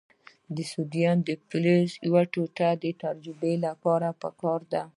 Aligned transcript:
د 0.55 0.57
سوډیم 0.71 1.17
د 1.27 1.29
فلز 1.47 1.89
یوه 2.07 2.23
ټوټه 2.33 2.69
د 2.83 2.85
تجربې 3.03 3.53
لپاره 3.65 4.07
پکار 4.23 4.61
ده. 4.73 4.83